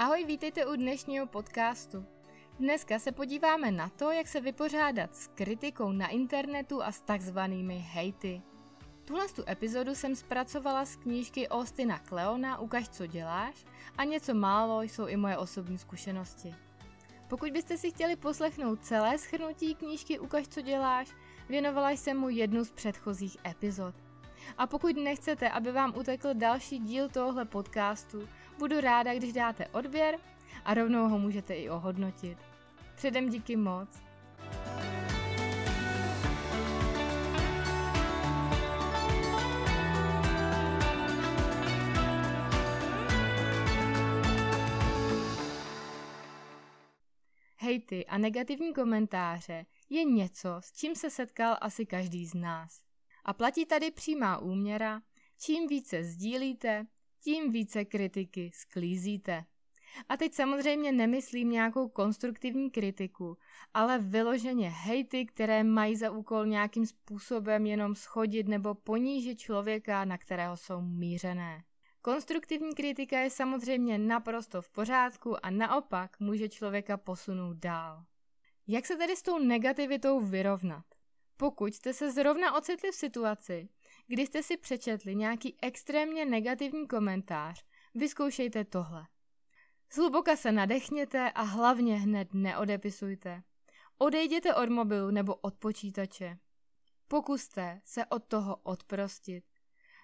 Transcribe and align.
Ahoj, 0.00 0.24
vítejte 0.24 0.66
u 0.66 0.76
dnešního 0.76 1.26
podcastu. 1.26 2.04
Dneska 2.58 2.98
se 2.98 3.12
podíváme 3.12 3.70
na 3.70 3.88
to, 3.88 4.10
jak 4.10 4.28
se 4.28 4.40
vypořádat 4.40 5.16
s 5.16 5.26
kritikou 5.26 5.92
na 5.92 6.08
internetu 6.08 6.82
a 6.82 6.92
s 6.92 7.00
takzvanými 7.00 7.78
hejty. 7.78 8.42
Tuhle 9.04 9.28
tu 9.28 9.42
epizodu 9.48 9.94
jsem 9.94 10.16
zpracovala 10.16 10.84
z 10.84 10.96
knížky 10.96 11.48
Austina 11.48 11.98
Kleona 11.98 12.58
Ukaž, 12.58 12.88
co 12.88 13.06
děláš 13.06 13.64
a 13.96 14.04
něco 14.04 14.34
málo 14.34 14.82
jsou 14.82 15.06
i 15.06 15.16
moje 15.16 15.36
osobní 15.36 15.78
zkušenosti. 15.78 16.54
Pokud 17.28 17.50
byste 17.50 17.78
si 17.78 17.90
chtěli 17.90 18.16
poslechnout 18.16 18.84
celé 18.84 19.18
schrnutí 19.18 19.74
knížky 19.74 20.18
Ukaž, 20.18 20.48
co 20.48 20.60
děláš, 20.60 21.08
věnovala 21.48 21.90
jsem 21.90 22.16
mu 22.16 22.28
jednu 22.28 22.64
z 22.64 22.70
předchozích 22.70 23.36
epizod. 23.46 23.94
A 24.58 24.66
pokud 24.66 24.96
nechcete, 24.96 25.48
aby 25.50 25.72
vám 25.72 25.92
utekl 25.96 26.28
další 26.34 26.78
díl 26.78 27.08
tohohle 27.08 27.44
podcastu, 27.44 28.28
budu 28.58 28.80
ráda, 28.80 29.14
když 29.14 29.32
dáte 29.32 29.66
odběr 29.66 30.18
a 30.64 30.74
rovnou 30.74 31.08
ho 31.08 31.18
můžete 31.18 31.54
i 31.54 31.70
ohodnotit. 31.70 32.38
Předem 32.94 33.30
díky 33.30 33.56
moc. 33.56 33.88
Hejty 47.56 48.06
a 48.06 48.18
negativní 48.18 48.74
komentáře 48.74 49.66
je 49.90 50.04
něco, 50.04 50.48
s 50.60 50.72
čím 50.72 50.94
se 50.94 51.10
setkal 51.10 51.56
asi 51.60 51.86
každý 51.86 52.26
z 52.26 52.34
nás. 52.34 52.82
A 53.24 53.32
platí 53.32 53.66
tady 53.66 53.90
přímá 53.90 54.38
úměra, 54.38 55.02
čím 55.40 55.66
více 55.66 56.04
sdílíte, 56.04 56.86
tím 57.28 57.52
více 57.52 57.84
kritiky 57.84 58.50
sklízíte. 58.54 59.44
A 60.08 60.16
teď 60.16 60.34
samozřejmě 60.34 60.92
nemyslím 60.92 61.50
nějakou 61.50 61.88
konstruktivní 61.88 62.70
kritiku, 62.70 63.36
ale 63.74 63.98
vyloženě 63.98 64.68
hejty, 64.68 65.26
které 65.26 65.64
mají 65.64 65.96
za 65.96 66.10
úkol 66.10 66.46
nějakým 66.46 66.86
způsobem 66.86 67.66
jenom 67.66 67.94
schodit 67.94 68.48
nebo 68.48 68.74
ponížit 68.74 69.38
člověka, 69.38 70.04
na 70.04 70.18
kterého 70.18 70.56
jsou 70.56 70.80
mířené. 70.80 71.64
Konstruktivní 72.02 72.74
kritika 72.74 73.18
je 73.18 73.30
samozřejmě 73.30 73.98
naprosto 73.98 74.62
v 74.62 74.70
pořádku 74.70 75.46
a 75.46 75.50
naopak 75.50 76.20
může 76.20 76.48
člověka 76.48 76.96
posunout 76.96 77.56
dál. 77.56 78.04
Jak 78.66 78.86
se 78.86 78.96
tedy 78.96 79.16
s 79.16 79.22
tou 79.22 79.38
negativitou 79.38 80.20
vyrovnat? 80.20 80.84
Pokud 81.36 81.74
jste 81.74 81.92
se 81.92 82.12
zrovna 82.12 82.56
ocitli 82.56 82.90
v 82.90 82.94
situaci, 82.94 83.68
kdy 84.08 84.26
jste 84.26 84.42
si 84.42 84.56
přečetli 84.56 85.16
nějaký 85.16 85.56
extrémně 85.62 86.24
negativní 86.24 86.88
komentář, 86.88 87.64
vyzkoušejte 87.94 88.64
tohle. 88.64 89.06
Zhluboka 89.92 90.36
se 90.36 90.52
nadechněte 90.52 91.30
a 91.30 91.42
hlavně 91.42 91.96
hned 91.96 92.28
neodepisujte. 92.34 93.42
Odejděte 93.98 94.54
od 94.54 94.68
mobilu 94.68 95.10
nebo 95.10 95.34
od 95.34 95.54
počítače. 95.54 96.38
Pokuste 97.08 97.80
se 97.84 98.06
od 98.06 98.24
toho 98.24 98.56
odprostit. 98.56 99.44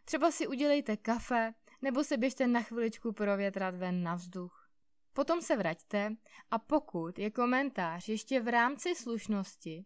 Třeba 0.04 0.30
si 0.30 0.46
udělejte 0.46 0.96
kafe 0.96 1.54
nebo 1.82 2.04
se 2.04 2.16
běžte 2.16 2.46
na 2.46 2.62
chviličku 2.62 3.12
provětrat 3.12 3.74
ven 3.74 4.02
na 4.02 4.14
vzduch. 4.14 4.70
Potom 5.12 5.42
se 5.42 5.56
vraťte 5.56 6.16
a 6.50 6.58
pokud 6.58 7.18
je 7.18 7.30
komentář 7.30 8.08
ještě 8.08 8.40
v 8.40 8.48
rámci 8.48 8.94
slušnosti, 8.94 9.84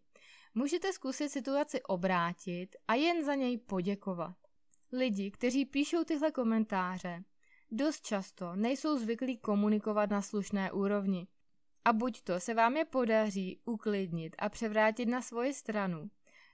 můžete 0.55 0.93
zkusit 0.93 1.29
situaci 1.29 1.81
obrátit 1.81 2.75
a 2.87 2.93
jen 2.93 3.25
za 3.25 3.35
něj 3.35 3.57
poděkovat. 3.57 4.35
Lidi, 4.91 5.31
kteří 5.31 5.65
píšou 5.65 6.03
tyhle 6.03 6.31
komentáře, 6.31 7.23
dost 7.71 8.05
často 8.05 8.55
nejsou 8.55 8.97
zvyklí 8.97 9.37
komunikovat 9.37 10.09
na 10.09 10.21
slušné 10.21 10.71
úrovni. 10.71 11.27
A 11.85 11.93
buď 11.93 12.21
to 12.21 12.39
se 12.39 12.53
vám 12.53 12.77
je 12.77 12.85
podaří 12.85 13.61
uklidnit 13.65 14.35
a 14.39 14.49
převrátit 14.49 15.05
na 15.05 15.21
svoji 15.21 15.53
stranu, 15.53 16.09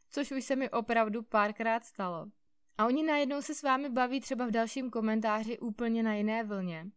což 0.10 0.32
už 0.32 0.44
se 0.44 0.56
mi 0.56 0.70
opravdu 0.70 1.24
párkrát 1.24 1.86
stalo. 1.86 2.26
A 2.78 2.86
oni 2.86 3.04
najednou 3.04 3.42
se 3.42 3.56
s 3.56 3.64
vámi 3.64 3.90
baví 3.90 4.20
třeba 4.20 4.46
v 4.46 4.52
dalším 4.52 4.90
komentáři 4.90 5.60
úplně 5.60 6.04
na 6.04 6.14
jiné 6.14 6.44
vlně. 6.44 6.92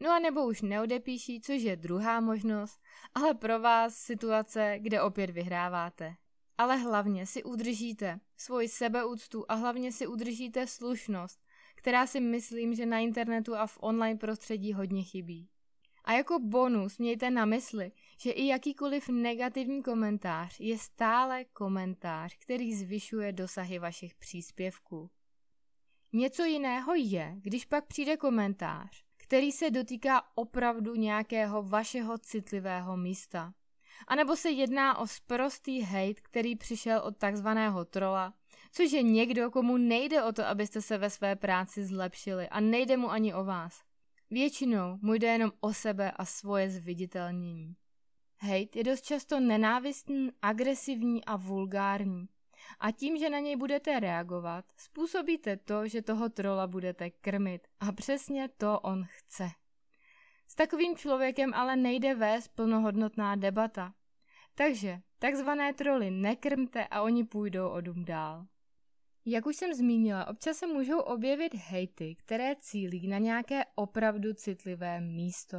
No 0.00 0.10
a 0.10 0.18
nebo 0.18 0.46
už 0.46 0.62
neodepíší, 0.62 1.40
což 1.40 1.62
je 1.62 1.76
druhá 1.76 2.20
možnost, 2.20 2.80
ale 3.14 3.34
pro 3.34 3.60
vás 3.60 3.94
situace, 3.94 4.78
kde 4.78 5.02
opět 5.02 5.30
vyhráváte 5.30 6.16
ale 6.60 6.76
hlavně 6.76 7.26
si 7.26 7.42
udržíte 7.42 8.20
svoji 8.36 8.68
sebeúctu 8.68 9.44
a 9.48 9.54
hlavně 9.54 9.92
si 9.92 10.06
udržíte 10.06 10.66
slušnost, 10.66 11.40
která 11.74 12.06
si 12.06 12.20
myslím, 12.20 12.74
že 12.74 12.86
na 12.86 12.98
internetu 12.98 13.54
a 13.54 13.66
v 13.66 13.78
online 13.80 14.18
prostředí 14.18 14.72
hodně 14.72 15.02
chybí. 15.02 15.48
A 16.04 16.12
jako 16.12 16.38
bonus 16.38 16.98
mějte 16.98 17.30
na 17.30 17.44
mysli, 17.44 17.92
že 18.18 18.30
i 18.30 18.46
jakýkoliv 18.46 19.08
negativní 19.08 19.82
komentář 19.82 20.60
je 20.60 20.78
stále 20.78 21.44
komentář, 21.44 22.36
který 22.38 22.74
zvyšuje 22.74 23.32
dosahy 23.32 23.78
vašich 23.78 24.14
příspěvků. 24.14 25.10
Něco 26.12 26.44
jiného 26.44 26.94
je, 26.94 27.34
když 27.36 27.64
pak 27.64 27.86
přijde 27.86 28.16
komentář, 28.16 29.04
který 29.16 29.52
se 29.52 29.70
dotýká 29.70 30.22
opravdu 30.34 30.94
nějakého 30.94 31.62
vašeho 31.62 32.18
citlivého 32.18 32.96
místa. 32.96 33.52
A 34.08 34.14
nebo 34.14 34.36
se 34.36 34.50
jedná 34.50 34.98
o 34.98 35.06
sprostý 35.06 35.80
hate, 35.80 36.20
který 36.22 36.56
přišel 36.56 36.98
od 36.98 37.16
takzvaného 37.16 37.84
trola, 37.84 38.34
což 38.72 38.92
je 38.92 39.02
někdo, 39.02 39.50
komu 39.50 39.76
nejde 39.76 40.22
o 40.22 40.32
to, 40.32 40.46
abyste 40.46 40.82
se 40.82 40.98
ve 40.98 41.10
své 41.10 41.36
práci 41.36 41.84
zlepšili 41.84 42.48
a 42.48 42.60
nejde 42.60 42.96
mu 42.96 43.10
ani 43.10 43.34
o 43.34 43.44
vás. 43.44 43.82
Většinou 44.30 44.98
mu 45.02 45.14
jde 45.14 45.28
jenom 45.28 45.52
o 45.60 45.74
sebe 45.74 46.10
a 46.10 46.24
svoje 46.24 46.70
zviditelnění. 46.70 47.76
Hate 48.38 48.78
je 48.78 48.84
dost 48.84 49.04
často 49.04 49.40
nenávistný, 49.40 50.30
agresivní 50.42 51.24
a 51.24 51.36
vulgární. 51.36 52.28
A 52.80 52.90
tím, 52.90 53.18
že 53.18 53.30
na 53.30 53.38
něj 53.38 53.56
budete 53.56 54.00
reagovat, 54.00 54.64
způsobíte 54.76 55.56
to, 55.56 55.88
že 55.88 56.02
toho 56.02 56.28
trola 56.28 56.66
budete 56.66 57.10
krmit. 57.10 57.68
A 57.80 57.92
přesně 57.92 58.48
to 58.48 58.80
on 58.80 59.04
chce. 59.08 59.50
S 60.50 60.54
takovým 60.54 60.96
člověkem 60.96 61.54
ale 61.54 61.76
nejde 61.76 62.14
vést 62.14 62.48
plnohodnotná 62.48 63.36
debata. 63.36 63.94
Takže 64.54 65.00
takzvané 65.18 65.74
troly 65.74 66.10
nekrmte 66.10 66.86
a 66.86 67.02
oni 67.02 67.24
půjdou 67.24 67.68
o 67.68 67.80
dům 67.80 68.04
dál. 68.04 68.46
Jak 69.24 69.46
už 69.46 69.56
jsem 69.56 69.74
zmínila, 69.74 70.26
občas 70.26 70.56
se 70.56 70.66
můžou 70.66 70.98
objevit 70.98 71.54
hejty, 71.54 72.14
které 72.14 72.56
cílí 72.56 73.08
na 73.08 73.18
nějaké 73.18 73.64
opravdu 73.74 74.34
citlivé 74.34 75.00
místo. 75.00 75.58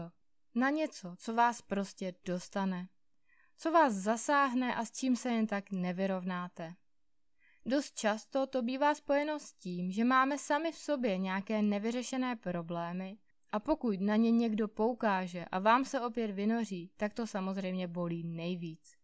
Na 0.56 0.69
něco, 0.69 1.16
co 1.18 1.34
vás 1.34 1.62
prostě 1.62 2.13
dostane. 2.25 2.88
Co 3.57 3.72
vás 3.72 3.94
zasáhne 3.94 4.75
a 4.75 4.85
s 4.85 4.91
čím 4.91 5.16
se 5.16 5.30
jen 5.30 5.47
tak 5.47 5.72
nevyrovnáte. 5.72 6.74
Dost 7.66 7.96
často 7.96 8.47
to 8.47 8.62
bývá 8.62 8.96
spojeno 8.96 9.40
s 9.40 9.53
tím, 9.53 9.91
že 9.91 10.03
máme 10.03 10.38
sami 10.38 10.72
v 10.72 10.78
sobě 10.78 11.18
nějaké 11.18 11.62
nevyřešené 11.62 12.35
problémy 12.35 13.18
a 13.51 13.59
pokud 13.59 14.01
na 14.01 14.16
ně 14.16 14.31
někdo 14.31 14.67
poukáže 14.67 15.45
a 15.45 15.59
vám 15.59 15.85
se 15.85 16.01
opět 16.01 16.31
vynoří, 16.31 16.91
tak 16.97 17.13
to 17.13 17.28
samozřejmě 17.28 17.88
bolí 17.88 18.23
nejvíc. 18.23 18.95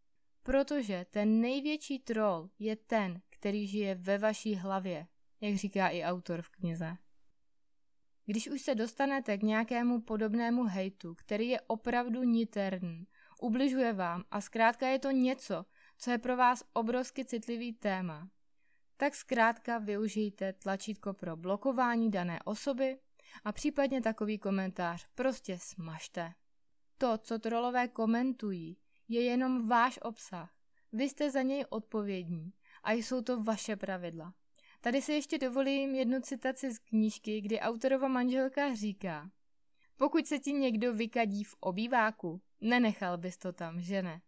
Protože 0.44 1.06
ten 1.12 1.42
největší 1.42 2.00
troll 2.00 2.50
je 2.60 2.76
ten, 2.76 3.22
který 3.30 3.68
žije 3.68 3.96
ve 3.96 4.18
vaší 4.18 4.56
hlavě, 4.56 5.08
jak 5.42 5.56
říká 5.56 5.88
i 5.88 6.04
autor 6.04 6.42
v 6.42 6.50
knize. 6.50 6.98
Když 8.26 8.50
už 8.50 8.62
se 8.62 8.76
dostanete 8.76 9.38
k 9.38 9.44
nějakému 9.44 10.02
podobnému 10.02 10.64
hejtu, 10.64 11.16
který 11.16 11.48
je 11.48 11.62
opravdu 11.62 12.24
niterný, 12.24 13.08
ubližuje 13.42 13.94
vám 13.94 14.24
a 14.32 14.42
zkrátka 14.42 14.88
je 14.88 15.00
to 15.00 15.12
něco, 15.12 15.66
co 15.98 16.12
je 16.12 16.18
pro 16.18 16.38
vás 16.38 16.64
obrovsky 16.74 17.26
citlivý 17.26 17.74
téma, 17.74 18.30
tak 18.98 19.16
zkrátka 19.16 19.78
využijte 19.78 20.54
tlačítko 20.54 21.14
pro 21.14 21.36
blokování 21.36 22.12
dané 22.12 22.40
osoby 22.46 22.98
a 23.44 23.52
případně 23.52 24.02
takový 24.02 24.38
komentář 24.38 25.08
prostě 25.16 25.58
smažte. 25.62 26.34
To, 26.98 27.18
co 27.18 27.40
trolové 27.40 27.88
komentují, 27.88 28.78
je 29.08 29.24
jenom 29.24 29.68
váš 29.68 30.00
obsah. 30.02 30.54
Vy 30.94 31.10
jste 31.10 31.32
za 31.32 31.42
něj 31.42 31.66
odpovědní 31.70 32.54
a 32.84 32.92
jsou 32.92 33.22
to 33.22 33.44
vaše 33.44 33.76
pravidla. 33.76 34.34
Tady 34.82 35.02
si 35.02 35.14
ještě 35.14 35.38
dovolím 35.38 35.96
jednu 35.96 36.22
citaci 36.22 36.74
z 36.74 36.80
knížky, 36.80 37.42
kdy 37.42 37.60
autorova 37.60 38.08
manželka 38.08 38.76
říká 38.76 39.30
Pokud 39.98 40.28
se 40.28 40.40
ti 40.40 40.54
někdo 40.54 40.94
vykadí 40.94 41.44
v 41.44 41.56
obýváku, 41.60 42.42
nenechal 42.62 43.18
bys 43.18 43.38
to 43.38 43.54
tam, 43.54 43.82
že 43.82 44.04
ne? 44.04 44.22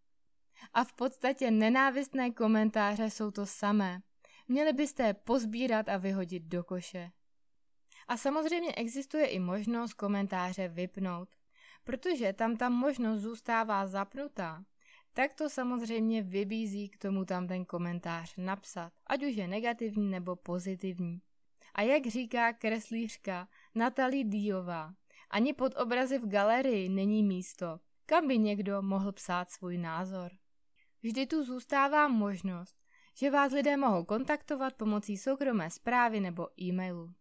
A 0.73 0.83
v 0.83 0.93
podstatě 0.93 1.51
nenávistné 1.51 2.31
komentáře 2.31 3.09
jsou 3.09 3.31
to 3.31 3.45
samé. 3.45 4.01
Měli 4.47 4.73
byste 4.73 5.03
je 5.03 5.13
pozbírat 5.13 5.89
a 5.89 5.97
vyhodit 5.97 6.43
do 6.43 6.63
koše. 6.63 7.11
A 8.09 8.17
samozřejmě 8.17 8.75
existuje 8.75 9.25
i 9.25 9.39
možnost 9.39 9.93
komentáře 9.93 10.67
vypnout, 10.67 11.29
protože 11.83 12.33
tam 12.33 12.57
ta 12.57 12.69
možnost 12.69 13.21
zůstává 13.21 13.87
zapnutá, 13.87 14.63
tak 15.13 15.33
to 15.33 15.49
samozřejmě 15.49 16.21
vybízí 16.21 16.89
k 16.89 16.97
tomu 16.97 17.25
tam 17.25 17.47
ten 17.47 17.65
komentář 17.65 18.33
napsat, 18.37 18.93
ať 19.07 19.23
už 19.23 19.35
je 19.35 19.47
negativní 19.47 20.09
nebo 20.09 20.35
pozitivní. 20.35 21.21
A 21.75 21.81
jak 21.81 22.07
říká 22.07 22.53
kreslířka 22.53 23.47
Natalie 23.75 24.23
Díová, 24.23 24.93
Ani 25.29 25.53
pod 25.53 25.75
obrazy 25.77 26.17
v 26.19 26.27
galerii 26.27 26.89
není 26.89 27.23
místo, 27.23 27.79
kam 28.05 28.27
by 28.27 28.37
někdo 28.37 28.81
mohl 28.81 29.11
psát 29.11 29.51
svůj 29.51 29.77
názor. 29.77 30.31
Vždy 31.03 31.25
tu 31.25 31.43
zůstává 31.43 32.07
možnost, 32.07 32.75
že 33.13 33.31
vás 33.31 33.51
lidé 33.51 33.77
mohou 33.77 34.03
kontaktovat 34.03 34.73
pomocí 34.73 35.17
soukromé 35.17 35.69
zprávy 35.69 36.19
nebo 36.19 36.47
e-mailu. 36.61 37.13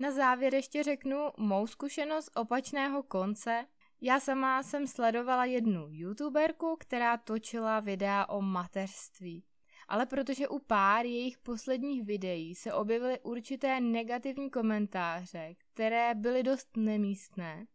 Na 0.00 0.10
závěr 0.10 0.54
ještě 0.54 0.82
řeknu 0.82 1.30
mou 1.38 1.66
zkušenost 1.66 2.30
opačného 2.34 3.02
konce. 3.02 3.66
Já 4.00 4.20
sama 4.20 4.62
jsem 4.62 4.86
sledovala 4.86 5.44
jednu 5.44 5.86
youtuberku, 5.90 6.76
která 6.80 7.16
točila 7.16 7.80
videa 7.80 8.26
o 8.26 8.42
mateřství. 8.42 9.44
Ale 9.88 10.06
protože 10.06 10.48
u 10.48 10.58
pár 10.58 11.06
jejich 11.06 11.38
posledních 11.38 12.04
videí 12.04 12.54
se 12.54 12.72
objevily 12.72 13.20
určité 13.20 13.80
negativní 13.80 14.50
komentáře, 14.50 15.54
které 15.58 16.14
byly 16.14 16.42
dost 16.42 16.76
nemístné, 16.76 17.66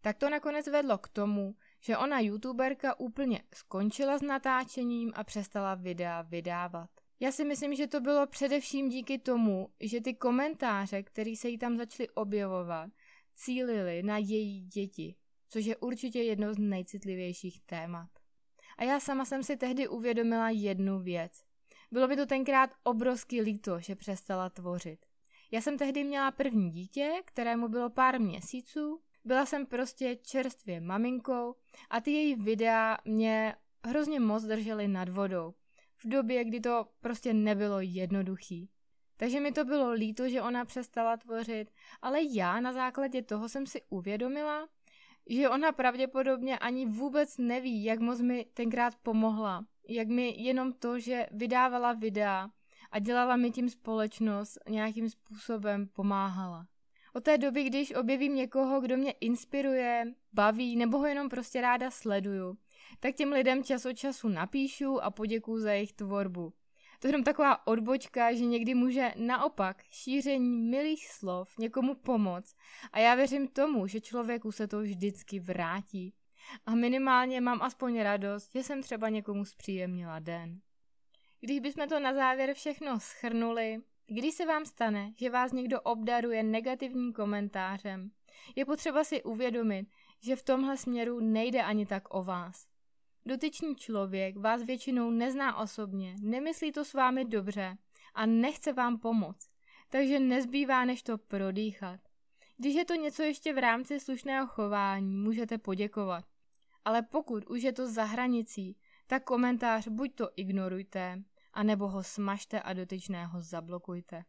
tak 0.00 0.18
to 0.18 0.30
nakonec 0.30 0.66
vedlo 0.66 0.98
k 0.98 1.08
tomu, 1.08 1.54
že 1.80 1.96
ona 1.96 2.20
youtuberka 2.20 3.00
úplně 3.00 3.42
skončila 3.54 4.18
s 4.18 4.22
natáčením 4.22 5.12
a 5.14 5.24
přestala 5.24 5.74
videa 5.74 6.22
vydávat. 6.22 7.01
Já 7.22 7.32
si 7.32 7.44
myslím, 7.44 7.74
že 7.74 7.86
to 7.86 8.00
bylo 8.00 8.26
především 8.26 8.88
díky 8.88 9.18
tomu, 9.18 9.68
že 9.80 10.00
ty 10.00 10.14
komentáře, 10.14 11.02
které 11.02 11.36
se 11.36 11.48
jí 11.48 11.58
tam 11.58 11.76
začaly 11.76 12.08
objevovat, 12.10 12.90
cílily 13.34 14.02
na 14.02 14.18
její 14.18 14.66
děti, 14.66 15.14
což 15.48 15.64
je 15.64 15.76
určitě 15.76 16.22
jedno 16.22 16.54
z 16.54 16.58
nejcitlivějších 16.58 17.60
témat. 17.60 18.08
A 18.78 18.84
já 18.84 19.00
sama 19.00 19.24
jsem 19.24 19.42
si 19.42 19.56
tehdy 19.56 19.88
uvědomila 19.88 20.50
jednu 20.50 21.02
věc. 21.02 21.32
Bylo 21.92 22.08
mi 22.08 22.16
to 22.16 22.26
tenkrát 22.26 22.70
obrovský 22.82 23.40
líto, 23.40 23.80
že 23.80 23.94
přestala 23.94 24.50
tvořit. 24.50 25.06
Já 25.50 25.60
jsem 25.60 25.78
tehdy 25.78 26.04
měla 26.04 26.30
první 26.30 26.70
dítě, 26.70 27.12
kterému 27.24 27.68
bylo 27.68 27.90
pár 27.90 28.20
měsíců, 28.20 29.00
byla 29.24 29.46
jsem 29.46 29.66
prostě 29.66 30.16
čerstvě 30.16 30.80
maminkou 30.80 31.54
a 31.90 32.00
ty 32.00 32.10
její 32.10 32.34
videa 32.34 32.98
mě 33.04 33.56
hrozně 33.84 34.20
moc 34.20 34.42
držely 34.42 34.88
nad 34.88 35.08
vodou 35.08 35.54
v 36.04 36.08
době, 36.08 36.44
kdy 36.44 36.60
to 36.60 36.86
prostě 37.00 37.34
nebylo 37.34 37.80
jednoduchý. 37.80 38.70
Takže 39.16 39.40
mi 39.40 39.52
to 39.52 39.64
bylo 39.64 39.90
líto, 39.90 40.28
že 40.28 40.42
ona 40.42 40.64
přestala 40.64 41.16
tvořit, 41.16 41.70
ale 42.02 42.18
já 42.22 42.60
na 42.60 42.72
základě 42.72 43.22
toho 43.22 43.48
jsem 43.48 43.66
si 43.66 43.82
uvědomila, 43.88 44.68
že 45.26 45.48
ona 45.48 45.72
pravděpodobně 45.72 46.58
ani 46.58 46.86
vůbec 46.86 47.38
neví, 47.38 47.84
jak 47.84 48.00
moc 48.00 48.20
mi 48.20 48.46
tenkrát 48.54 48.94
pomohla. 48.96 49.64
Jak 49.88 50.08
mi 50.08 50.34
jenom 50.38 50.72
to, 50.72 50.98
že 50.98 51.26
vydávala 51.30 51.92
videa 51.92 52.50
a 52.90 52.98
dělala 52.98 53.36
mi 53.36 53.50
tím 53.50 53.68
společnost, 53.68 54.58
nějakým 54.68 55.10
způsobem 55.10 55.88
pomáhala. 55.88 56.66
Od 57.14 57.24
té 57.24 57.38
doby, 57.38 57.64
když 57.64 57.94
objevím 57.94 58.34
někoho, 58.34 58.80
kdo 58.80 58.96
mě 58.96 59.12
inspiruje, 59.12 60.14
baví 60.32 60.76
nebo 60.76 60.98
ho 60.98 61.06
jenom 61.06 61.28
prostě 61.28 61.60
ráda 61.60 61.90
sleduju, 61.90 62.56
tak 63.02 63.14
těm 63.14 63.32
lidem 63.32 63.64
čas 63.64 63.86
od 63.86 63.92
času 63.92 64.28
napíšu 64.28 65.04
a 65.04 65.10
poděkuju 65.10 65.60
za 65.60 65.72
jejich 65.72 65.92
tvorbu. 65.92 66.52
To 67.00 67.06
je 67.06 67.08
jenom 67.08 67.24
taková 67.24 67.66
odbočka, 67.66 68.32
že 68.32 68.44
někdy 68.44 68.74
může 68.74 69.14
naopak 69.16 69.82
šíření 69.90 70.60
milých 70.70 71.08
slov 71.08 71.58
někomu 71.58 71.94
pomoct 71.94 72.56
a 72.92 72.98
já 72.98 73.14
věřím 73.14 73.48
tomu, 73.48 73.86
že 73.86 74.00
člověku 74.00 74.52
se 74.52 74.68
to 74.68 74.80
vždycky 74.80 75.40
vrátí. 75.40 76.14
A 76.66 76.74
minimálně 76.74 77.40
mám 77.40 77.62
aspoň 77.62 78.00
radost, 78.00 78.52
že 78.52 78.62
jsem 78.62 78.82
třeba 78.82 79.08
někomu 79.08 79.44
zpříjemnila 79.44 80.18
den. 80.18 80.60
Když 81.40 81.60
bychom 81.60 81.88
to 81.88 82.00
na 82.00 82.14
závěr 82.14 82.54
všechno 82.54 83.00
schrnuli, 83.00 83.78
když 84.06 84.34
se 84.34 84.46
vám 84.46 84.64
stane, 84.64 85.12
že 85.16 85.30
vás 85.30 85.52
někdo 85.52 85.80
obdaruje 85.80 86.42
negativním 86.42 87.12
komentářem, 87.12 88.10
je 88.56 88.64
potřeba 88.64 89.04
si 89.04 89.22
uvědomit, 89.22 89.88
že 90.20 90.36
v 90.36 90.42
tomhle 90.42 90.76
směru 90.76 91.20
nejde 91.20 91.62
ani 91.62 91.86
tak 91.86 92.14
o 92.14 92.22
vás. 92.22 92.71
Dotyčný 93.26 93.76
člověk 93.76 94.36
vás 94.36 94.62
většinou 94.62 95.10
nezná 95.10 95.56
osobně, 95.56 96.14
nemyslí 96.22 96.72
to 96.72 96.84
s 96.84 96.94
vámi 96.94 97.24
dobře 97.24 97.76
a 98.14 98.26
nechce 98.26 98.72
vám 98.72 98.98
pomoct, 98.98 99.50
takže 99.90 100.20
nezbývá 100.20 100.84
než 100.84 101.02
to 101.02 101.18
prodýchat. 101.18 102.00
Když 102.56 102.74
je 102.74 102.84
to 102.84 102.94
něco 102.94 103.22
ještě 103.22 103.54
v 103.54 103.58
rámci 103.58 104.00
slušného 104.00 104.46
chování, 104.46 105.16
můžete 105.16 105.58
poděkovat. 105.58 106.24
Ale 106.84 107.02
pokud 107.02 107.46
už 107.46 107.62
je 107.62 107.72
to 107.72 107.90
za 107.90 108.04
hranicí, 108.04 108.76
tak 109.06 109.24
komentář 109.24 109.88
buď 109.88 110.14
to 110.14 110.30
ignorujte, 110.36 111.22
anebo 111.52 111.88
ho 111.88 112.02
smažte 112.02 112.62
a 112.62 112.72
dotyčného 112.72 113.40
zablokujte. 113.40 114.24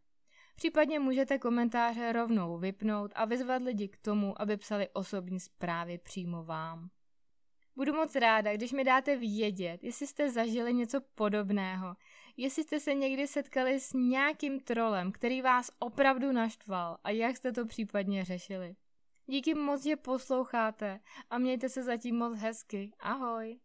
Případně 0.56 1.00
můžete 1.00 1.40
komentáře 1.40 2.14
rovnou 2.14 2.58
vypnout 2.58 3.12
a 3.16 3.26
vyzvat 3.26 3.62
lidi 3.62 3.88
k 3.88 3.98
tomu, 3.98 4.42
aby 4.42 4.58
psali 4.58 4.90
osobní 4.90 5.40
zprávy 5.40 5.98
přímo 5.98 6.44
vám. 6.44 6.90
Budu 7.76 7.94
moc 7.94 8.16
ráda, 8.16 8.54
když 8.54 8.72
mi 8.72 8.84
dáte 8.84 9.18
vědět, 9.18 9.84
jestli 9.84 10.08
jste 10.08 10.32
zažili 10.32 10.74
něco 10.74 11.02
podobného, 11.16 11.96
jestli 12.38 12.64
jste 12.64 12.80
se 12.80 12.94
někdy 12.94 13.28
setkali 13.28 13.80
s 13.80 13.94
nějakým 13.94 14.60
trolem, 14.60 15.12
který 15.12 15.42
vás 15.42 15.72
opravdu 15.80 16.32
naštval 16.32 16.98
a 17.04 17.10
jak 17.10 17.38
jste 17.38 17.52
to 17.52 17.66
případně 17.66 18.26
řešili. 18.26 18.76
Díky 19.28 19.54
moc, 19.54 19.84
že 19.84 19.96
posloucháte 19.96 21.00
a 21.30 21.38
mějte 21.38 21.70
se 21.70 21.84
zatím 21.84 22.18
moc 22.18 22.38
hezky. 22.38 22.92
Ahoj! 23.00 23.60